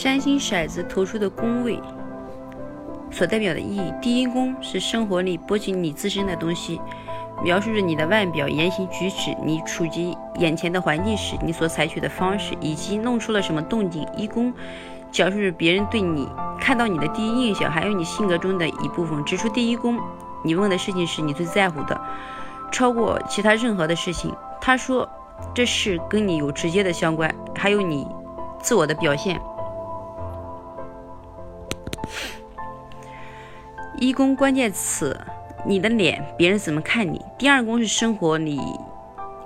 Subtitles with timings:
[0.00, 1.78] 占星骰子投出的宫位
[3.10, 3.92] 所代表的意义。
[4.00, 6.80] 第一宫是生活里波及你自身的东西，
[7.44, 14.08] 描述着你的外表、言行举止，你处及眼前的环境时你所采取的方式，以及弄出了什么动静。
[14.16, 14.50] 一宫
[15.12, 16.26] 讲述着别人对你
[16.58, 19.22] 看到你的第一印象，还有你性格中的一部分。
[19.26, 20.00] 指出第一宫，
[20.42, 22.00] 你问的事情是你最在乎的，
[22.72, 24.34] 超过其他任何的事情。
[24.62, 25.06] 他说，
[25.54, 28.06] 这事跟你有直接的相关，还有你
[28.62, 29.38] 自我的表现。
[34.00, 35.14] 一宫关键词：
[35.66, 37.20] 你的脸，别人怎么看你。
[37.36, 38.58] 第二宫是生活里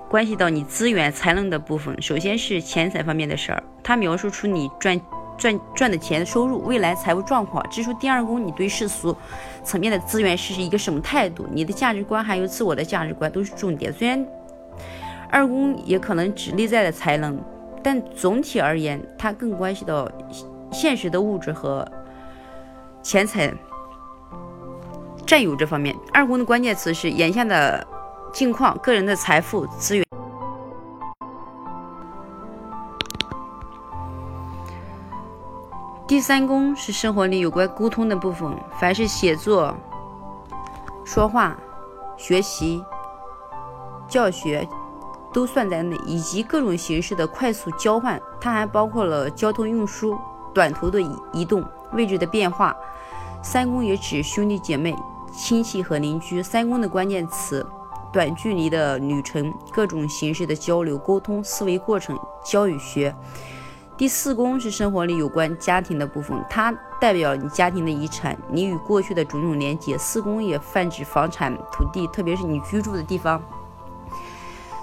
[0.08, 2.00] 关系到你资源、才能的部分。
[2.00, 5.00] 首先是钱财方面的事儿，它描述出你赚
[5.36, 7.68] 赚赚的钱的收入、未来财务状况。
[7.68, 9.16] 指出第二宫你对世俗
[9.64, 13.92] 层面的资源是一个什么态度，你的价值观还有自我的价值观都是重点。
[13.92, 14.24] 虽然
[15.32, 17.36] 二宫也可能指内在的才能，
[17.82, 20.08] 但总体而言，它更关系到
[20.70, 21.84] 现实的物质和
[23.02, 23.52] 钱财。
[25.26, 27.86] 占有这方面，二宫的关键词是眼下的
[28.32, 30.04] 境况、个人的财富资源。
[36.06, 39.74] 第三宫是生活里有关沟通的部分，凡是写作、
[41.04, 41.56] 说话、
[42.18, 42.84] 学习、
[44.06, 44.68] 教学
[45.32, 48.20] 都算在内，以及各种形式的快速交换。
[48.38, 50.18] 它还包括了交通运输、
[50.52, 51.00] 短途的
[51.32, 51.64] 移动、
[51.94, 52.76] 位置的变化。
[53.42, 54.94] 三宫也指兄弟姐妹。
[55.36, 57.66] 亲戚和邻居，三宫的关键词：
[58.12, 63.14] 短距离的旅程，各种形式的交流沟通，思维过程，教与学。
[63.96, 69.98] 第四宫是生活里有关家庭的部分，它代表你家庭的遗产，你与过去的种种连接。
[69.98, 73.42] 四宫也泛指房产、土地，特别是你居住的地方。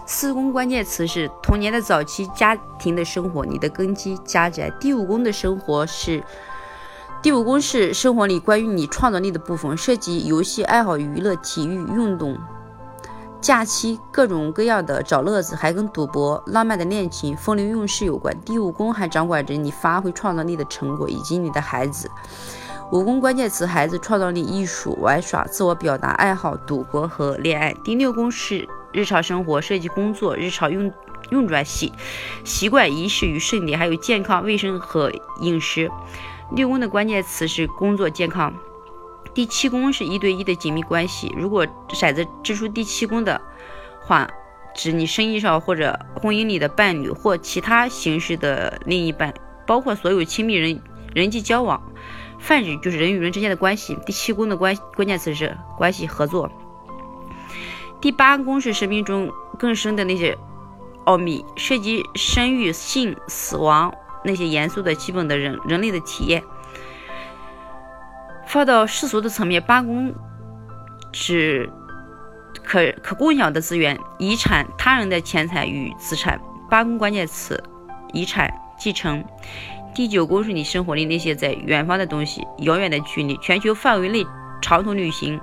[0.05, 4.69] 四宫关键词是童年的早期家庭的生活，你的根基家宅。
[4.81, 6.21] 第五宫的生活是。
[7.21, 12.35] 第五宫是生活里关于你创造力的部分，涉及游戏爱好、娱乐、体育、运动、
[13.39, 18.35] 假期各种各样的找乐子，还跟赌博、浪漫的恋情、风流韵事有关。
[18.41, 22.09] 第五宫还掌管着你发挥创造力的成果，以及你的孩子。
[22.91, 27.71] 五宫关键词：孩子、创造力、艺术、玩耍、自我表达、爱好、赌博和恋爱。
[27.83, 30.91] 第六宫是日常生活，涉及工作、日常运
[31.29, 31.93] 运转习
[32.43, 35.11] 习惯、仪式与盛典，还有健康、卫生和
[35.41, 35.91] 饮食。
[36.53, 38.53] 六宫的关键词是工作、健康。
[39.33, 41.33] 第七宫是一对一的紧密关系。
[41.37, 43.39] 如果骰子掷出第七宫的
[44.05, 44.29] 话，
[44.75, 49.33] 指你生意上或者婚姻里的伴侣或其他形式的另一半，
[49.65, 50.81] 包括所有亲密人
[51.13, 51.81] 人际交往，
[52.37, 53.97] 泛指就是人与人之间的关系。
[54.05, 56.51] 第七宫的关关键词是关系、合作。
[58.01, 60.37] 第八宫是生命中更深的那些
[61.05, 63.93] 奥秘，涉及生育、性、死亡。
[64.23, 66.43] 那些严肃的、基本的人人类的体验，
[68.47, 70.13] 放到世俗的层面，八宫
[71.11, 71.69] 指
[72.63, 76.39] 可可共享的资源、遗产、他人的钱财与资产。
[76.69, 77.61] 八宫关键词：
[78.13, 79.23] 遗产、继承。
[79.93, 84.25] 第九宫是你生活里那些在远方的东西、遥远的距离、全球范围内
[84.61, 85.39] 长途旅行。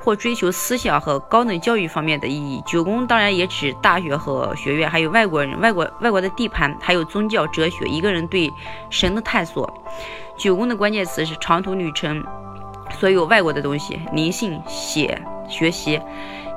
[0.00, 2.62] 或追求思想和高等教育方面的意义。
[2.66, 8.52] 九宫当然也指大学和学院，还有外国人、外国外国的地盘，还有宗教、哲学，一个人对
[8.90, 9.72] 神的探索。
[10.36, 12.24] 九宫的关键词是长途旅程，
[12.98, 16.00] 所有外国的东西，灵性、写、学习。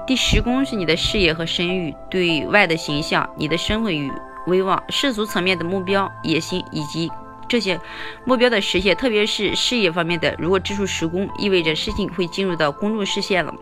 [0.08, 4.12] 第十宫是你的事业和声誉，对外的形象，你的身份与
[4.48, 7.12] 威望，世俗层面的目标、野心以及。
[7.52, 7.78] 这些
[8.24, 13.54] 目标的实现，特别是事业方面的，如果支出十宫，意味着事情会进入到公众视线了。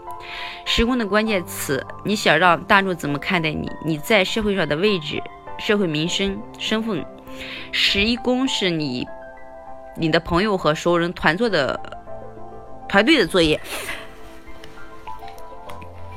[0.64, 3.68] 十宫的关键词，你想让大众怎么看待你？
[3.84, 5.20] 你在社会上的位置、
[5.58, 7.04] 社会名声、身份。
[7.72, 9.08] 十一宫是你、
[9.98, 11.98] 你的朋友和熟人团做的
[12.88, 13.60] 团队的作业，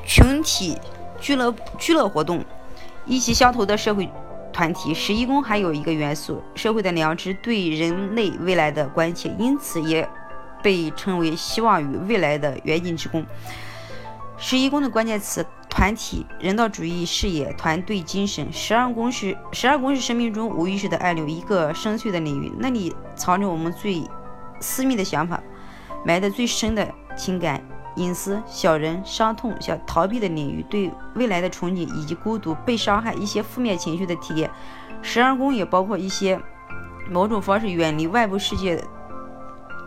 [0.05, 0.77] 群体
[1.23, 2.45] 俱乐俱乐活动，
[3.07, 4.07] 意气相投的社会。
[4.53, 10.09] 团体十一宫还有一个元素，社会的良知对人类未来的关切，因此也
[10.63, 13.25] 被称为希望与未来的远景之宫。
[14.37, 18.53] 十一宫的关键词：团体、人道主义事业、团队精神。
[18.53, 24.03] 十二宫是十二宫是生命中无意识的暗流，一个深邃的领域，那里藏着我们最
[24.61, 25.43] 私密的想法，
[26.05, 27.63] 埋的最深的情感。
[27.97, 34.51] 隐私、小人、伤痛、想逃避的领域，对未来的憧憬以及孤独、被伤害一些负面情绪的体验。
[35.03, 36.41] 十二宫也包括一些
[37.11, 38.83] 某种方式远离外部世界、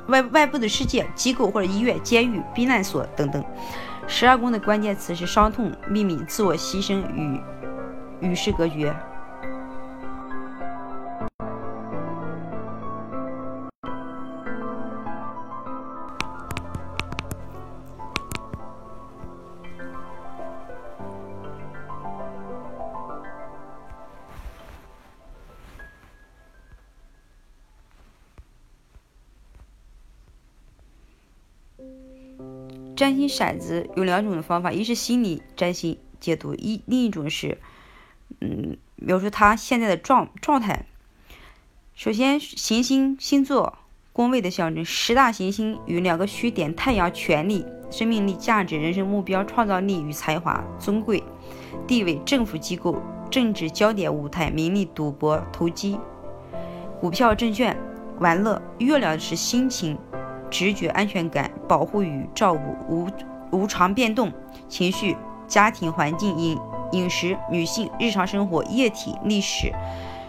[0.08, 3.44] 外外部的世界机构或者医院、监狱、避难所等等。
[4.08, 7.42] 十二宫的关键词是伤痛、秘密、自我牺牲与
[8.20, 8.96] 与世隔绝。
[32.96, 37.58] 占星骰子有两种方法，一是心理占星解读，一另一种是，
[38.40, 40.86] 嗯，描述他现在的状状态。
[41.94, 43.78] 首先，行星星座
[44.14, 51.22] 宫位的象征，十大行星与两个虚点，太阳权力、生命力、价值、人生目标、创造力与才华、尊贵
[51.86, 55.98] 地位、政府机构、政治焦点舞台、名利、赌博、投机、
[57.00, 57.78] 股票、证券、
[58.20, 58.62] 玩乐。
[58.80, 59.98] 月亮是心情。
[60.58, 63.10] 直觉、安全感、保护与照顾、无
[63.52, 64.32] 无常变动、
[64.70, 65.18] 情绪、
[65.50, 66.58] 家庭环境、饮
[66.94, 69.70] 饮食、女性、日常生活、液体、历史。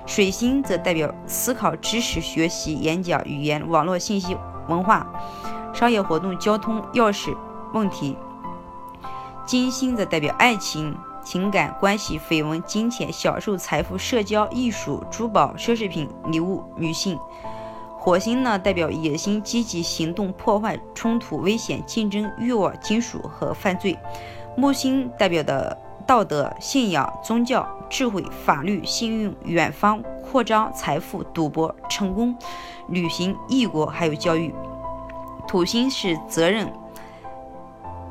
[0.04, 4.36] 水星则代表思考、知识、学习、演讲、语言、网络信息、
[4.66, 5.06] 文化、
[5.72, 7.32] 商业活动、交通、钥匙、
[7.72, 8.18] 问题。
[9.46, 10.92] 金星则代表爱情、
[11.24, 17.16] 情感关系、绯闻、金钱、享受、财富、社交、艺术、珠宝、奢侈品、礼物、女性。
[18.06, 23.98] 火星呢，代表野心、积极行动、破坏、冲突、危险、竞争、欲望、金属和犯罪。
[24.56, 25.76] 木星代表的
[26.06, 32.32] 道德、信仰、宗教、智慧、法律、幸运、远方、扩张、财富、赌博、成功、
[32.90, 34.54] 旅行、异国，还有教育。
[35.48, 36.72] 土星是责任、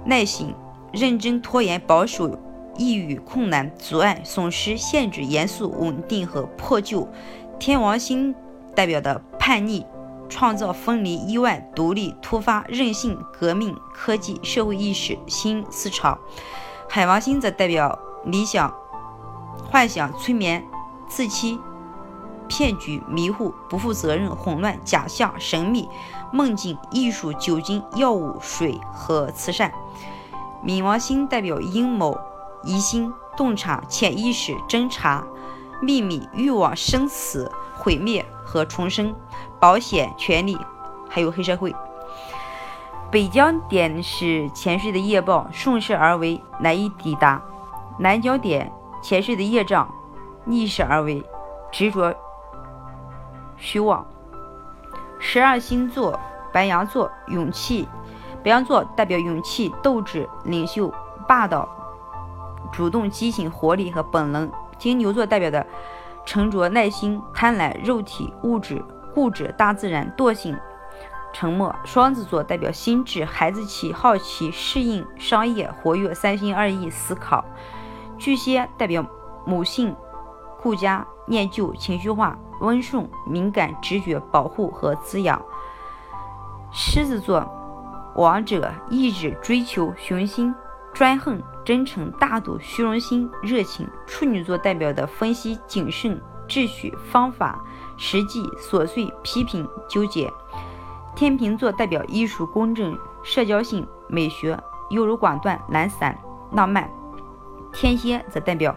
[0.03, 0.53] 耐心、
[0.91, 2.38] 认真、拖延、保守、
[2.75, 7.07] 抑郁、困难、阻碍、损失、限制、严肃、稳定和破旧。
[7.57, 8.36] 天王星
[8.75, 9.21] 代表的。
[9.45, 9.86] 叛逆、
[10.27, 16.18] 创造、分离、意外、独立、突发、任性、革命、科技、社会意识、新思潮。
[16.89, 18.74] 海王星则代表理想、
[19.69, 20.65] 幻想、催眠、
[21.07, 21.59] 自欺、
[22.47, 25.88] 骗局、迷糊、不负责任、混乱、假象、神秘、
[26.33, 29.71] 梦境、艺术、酒精、药物、水和慈善。
[30.65, 32.19] 冥王星代表阴谋、
[32.63, 35.24] 疑心、洞察、潜意识、侦查、
[35.83, 39.13] 秘密、欲望、生死、毁灭和重生。
[39.60, 40.57] 保险、权利，
[41.10, 41.74] 还有黑社会。
[43.10, 47.39] 北疆点是前世的业报，顺势而为，难以抵达；
[47.98, 49.89] 南疆点前世的业障，
[50.44, 51.24] 逆势而为，
[51.72, 52.13] 执着
[53.57, 54.06] 虚妄。
[55.19, 56.19] 十二星座，
[56.51, 57.88] 白羊座，勇气。
[58.44, 60.94] 白羊座代表勇气、斗志、领袖、
[61.27, 61.68] 霸道、
[62.72, 64.51] 主动、激情、活力和本能。
[64.77, 65.66] 金牛座代表的
[66.25, 68.83] 沉着、耐心、贪婪、肉体、物质。
[69.16, 70.57] 固执、大自然、惰性、
[71.31, 71.74] 沉默。
[71.86, 77.45] 双子座代表心智、孩子气、好奇、适应、商业、活跃、三心二意、思考。
[78.18, 79.06] 巨蟹代表
[79.45, 79.95] 母性、
[80.62, 85.42] 顾家、念旧、情绪化、温顺、敏感、直觉、保护和滋养。
[86.74, 87.50] 狮子座
[88.18, 90.54] 王者、意志、追求、雄心、
[90.95, 93.86] 专横、真诚、大度、虚荣心、热情。
[94.07, 97.62] 处女座代表的分析、谨慎、秩序、方法。
[97.97, 100.30] 实际琐碎批评纠结，
[101.15, 104.58] 天秤座代表艺术公正、社交性、美学、
[104.89, 106.17] 优柔寡断、懒散、
[106.51, 106.84] 浪漫；
[107.72, 108.75] 天蝎则代表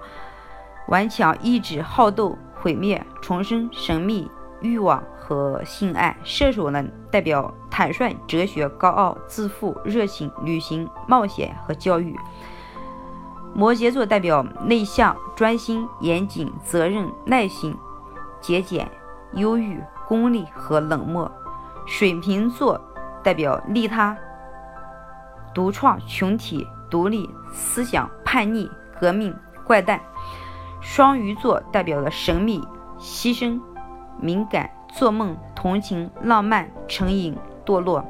[0.87, 12.15] 顽强、意志、好斗、毁灭、重生、神秘、欲望和性爱；射手呢代表坦率、哲学、高傲、自负、热情、旅行、冒险和教育；
[13.55, 17.77] 摩羯座代表内向、专心、严谨、责任、耐心、
[18.41, 18.91] 节俭。
[19.35, 21.31] 忧郁、功利和冷漠。
[21.87, 22.81] 水瓶座
[23.23, 24.17] 代表利他、
[25.55, 30.01] 独创、群体、独立、思想、叛逆、革命、怪诞。
[30.81, 32.67] 双鱼座代表了神秘、
[32.99, 33.61] 牺牲、
[34.21, 38.05] 敏感、做梦、同情、浪漫、成瘾、堕落。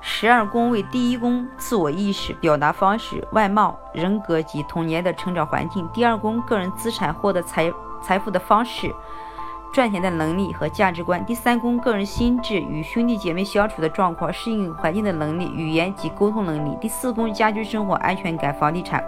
[0.00, 7.70] 十二宫位第一宫自我意识、表达方式、外貌、人格及童年的成长环境；第二宫个人资产、获得财
[8.02, 8.90] 财富的方式。
[9.72, 11.24] 赚钱的能力和价值观。
[11.24, 16.76] 第三宫个人心智与兄弟姐妹相处的状况，适应环境的能力，语言及沟通能力。
[16.80, 19.04] 第四宫家居生活安全感，房地产。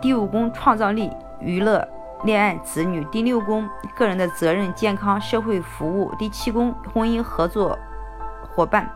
[0.00, 1.86] 第五宫创造力，娱乐，
[2.24, 3.04] 恋爱，子女。
[3.06, 6.14] 第六宫个人的责任，健康，社会服务。
[6.16, 7.76] 第七宫婚姻合作
[8.54, 8.88] 伙伴。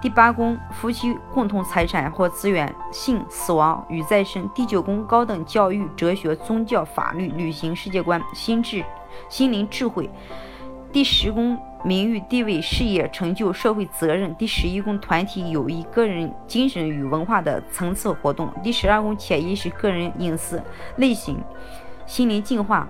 [0.00, 4.48] 第八宫夫妻共同财产或资源，性，死亡与再生。
[4.54, 8.84] 第九宫高等教育，哲学，宗教，法律，旅行，世界观，心智。
[9.28, 10.08] 心灵智慧，
[10.92, 20.62] 第十宫名誉地位事业成就社会责任，第十一宫团体友谊个人精神与文化的层次活动，第十二宫潜意识个人隐私
[20.96, 21.38] 类型
[22.12, 22.86] 心灵净化